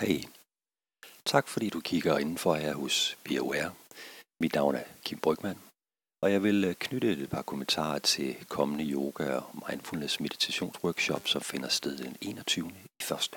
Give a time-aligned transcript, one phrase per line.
[0.00, 0.24] Hej.
[1.24, 3.76] Tak fordi du kigger indenfor her hos BOR.
[4.40, 5.58] Mit navn er Kim Brygman,
[6.22, 11.42] og jeg vil øh, knytte et par kommentarer til kommende yoga og mindfulness meditationsworkshop, som
[11.42, 12.72] finder sted den 21.
[13.00, 13.36] i første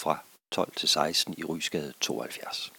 [0.00, 0.18] fra
[0.52, 2.72] 12 til 16 i Rysgade 72.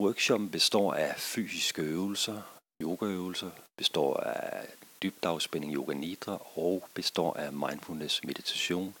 [0.00, 2.42] Workshoppen består af fysiske øvelser,
[2.82, 4.66] yogaøvelser, består af
[5.02, 8.94] dybdafspænding yoga nidra og består af mindfulness meditation,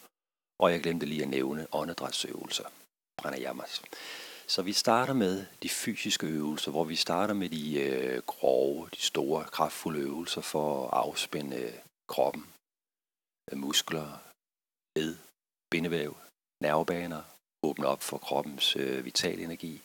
[0.58, 2.64] og jeg glemte lige at nævne åndedrætsøvelser,
[3.16, 3.82] pranayamas.
[4.46, 9.02] Så vi starter med de fysiske øvelser, hvor vi starter med de øh, grove, de
[9.02, 11.72] store, kraftfulde øvelser for at afspænde øh,
[12.08, 12.46] kroppen,
[13.52, 14.18] muskler,
[14.96, 15.16] led,
[15.70, 16.16] bindevæv,
[16.60, 17.22] nervebaner,
[17.62, 19.80] åbne op for kroppens øh, vital energi.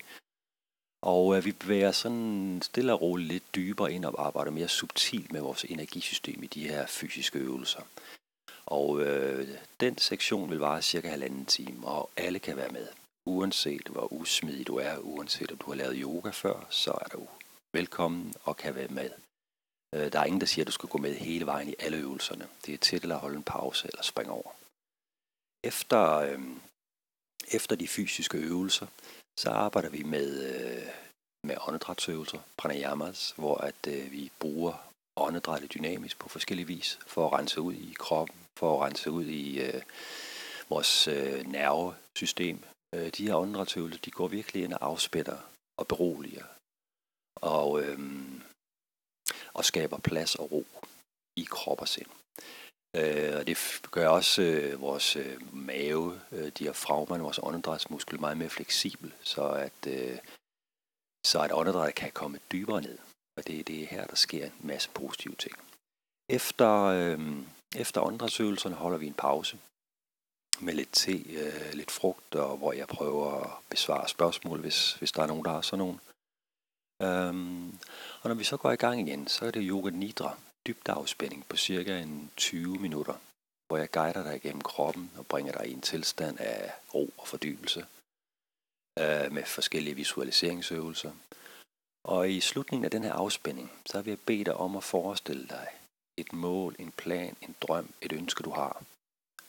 [1.02, 5.32] Og øh, vi bevæger sådan stille og roligt lidt dybere ind og arbejder mere subtilt
[5.32, 7.82] med vores energisystem i de her fysiske øvelser.
[8.66, 9.48] Og øh,
[9.80, 12.88] den sektion vil vare cirka halvanden time, og alle kan være med.
[13.30, 17.28] Uanset hvor usmidig du er, uanset om du har lavet yoga før, så er du
[17.74, 19.12] velkommen og kan være med.
[19.96, 21.98] Øh, der er ingen, der siger, at du skal gå med hele vejen i alle
[21.98, 22.48] øvelserne.
[22.66, 24.52] Det er til at holde en pause eller springe over.
[25.64, 26.40] Efter, øh,
[27.52, 28.88] efter de fysiske øvelser,
[29.40, 30.88] så arbejder vi med, øh,
[31.48, 34.74] med åndedrætsøvelser, pranayamas, hvor at øh, vi bruger
[35.16, 39.26] åndedrættet dynamisk på forskellige vis for at rense ud i kroppen, for at rense ud
[39.26, 39.82] i øh,
[40.70, 42.64] vores øh, nervesystem.
[42.96, 45.38] Øh, de her åndedrætsøvelser, de går virkelig ind og afspætter
[45.78, 46.46] og beroliger
[47.36, 48.00] og, øh,
[49.54, 50.66] og skaber plads og ro
[51.36, 52.12] i krop og sind.
[52.96, 53.58] Øh, og det
[53.92, 59.88] gør også øh, vores øh, mave, øh, diafragmaen, vores åndedrætsmuskel meget mere fleksibel, så at,
[59.88, 60.18] øh,
[61.26, 62.98] så at åndedrættet kan komme dybere ned.
[63.38, 65.56] Og det, det er her, der sker en masse positive ting.
[66.30, 67.20] Efter, øh,
[67.76, 69.58] efter åndedrætsøvelserne holder vi en pause
[70.62, 75.12] med lidt te, øh, lidt frugt, og hvor jeg prøver at besvare spørgsmål, hvis, hvis
[75.12, 76.00] der er nogen, der har sådan nogen.
[77.02, 77.80] Øhm,
[78.22, 80.38] og når vi så går i gang igen, så er det yoga nidra,
[80.68, 83.14] dybt afspænding på cirka en 20 minutter,
[83.68, 87.28] hvor jeg guider dig igennem kroppen og bringer dig i en tilstand af ro og
[87.28, 87.86] fordybelse
[89.00, 91.12] øh, med forskellige visualiseringsøvelser.
[92.04, 95.48] Og i slutningen af den her afspænding, så vil jeg bede dig om at forestille
[95.48, 95.68] dig
[96.18, 98.84] et mål, en plan, en drøm, et ønske, du har.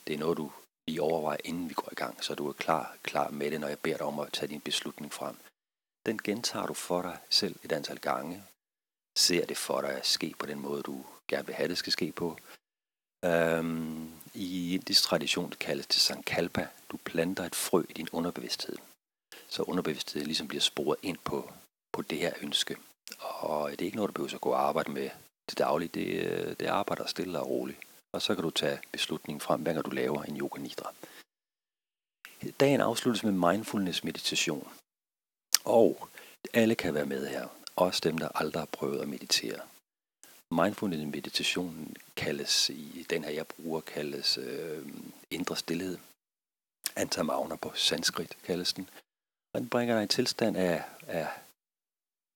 [0.07, 0.51] Det er noget, du
[0.87, 3.67] lige overveje, inden vi går i gang, så du er klar, klar med det, når
[3.67, 5.35] jeg beder dig om at tage din beslutning frem.
[6.05, 8.43] Den gentager du for dig selv et antal gange.
[9.17, 11.93] Ser det for dig at ske på den måde, du gerne vil have det skal
[11.93, 12.37] ske på.
[13.25, 16.67] Øhm, I indisk tradition det kaldes det sankalpa.
[16.91, 18.77] Du planter et frø i din underbevidsthed.
[19.49, 21.53] Så underbevidstheden ligesom bliver sporet ind på,
[21.91, 22.77] på det her ønske.
[23.19, 25.09] Og det er ikke noget, du behøver at gå og arbejde med
[25.47, 25.93] til daglig.
[25.93, 27.79] Det, øh, det arbejder stille og roligt.
[28.13, 30.93] Og så kan du tage beslutningen frem, hver gang du laver en yoga nidra.
[32.59, 34.71] Dagen afsluttes med mindfulness meditation.
[35.65, 36.09] Og
[36.53, 37.47] alle kan være med her.
[37.75, 39.59] Også dem, der aldrig har prøvet at meditere.
[40.51, 44.87] Mindfulness meditation kaldes i den her, jeg bruger, kaldes øh,
[45.29, 45.97] indre stillhed.
[46.95, 48.89] Antamagna på sanskrit kaldes den.
[49.53, 51.27] Og den bringer dig i tilstand af, af,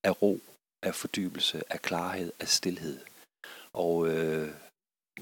[0.03, 0.39] af ro,
[0.83, 2.99] af fordybelse, af klarhed, af stillhed.
[3.73, 4.55] Og øh,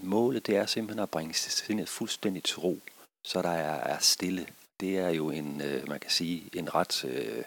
[0.01, 2.79] målet det er simpelthen at bringe sindet fuldstændig til ro,
[3.23, 4.47] så der er, er stille.
[4.79, 7.43] Det er jo en, øh, man kan sige, en ret øh,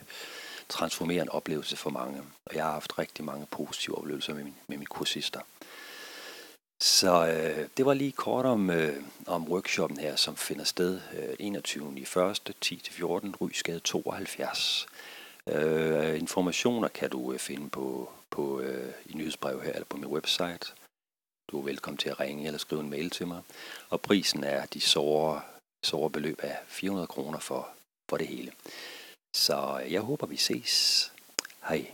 [0.69, 2.23] transformerende oplevelse for mange.
[2.47, 5.41] Og jeg har haft rigtig mange positive oplevelser med, min, med mine kursister.
[6.81, 11.37] Så øh, det var lige kort om, øh, om workshoppen her, som finder sted øh,
[11.39, 11.93] 21.
[11.97, 12.09] i 1.
[12.65, 14.87] 10-14, Rysgade 72.
[15.47, 20.07] Øh, informationer kan du øh, finde på, på øh, i nyhedsbrev her, eller på min
[20.07, 20.73] website.
[21.51, 23.43] Du er velkommen til at ringe eller skrive en mail til mig.
[23.89, 25.43] Og prisen er de såre,
[25.85, 27.69] såre beløb af 400 kroner for,
[28.09, 28.53] for det hele.
[29.35, 31.13] Så jeg håber, vi ses.
[31.69, 31.91] Hej.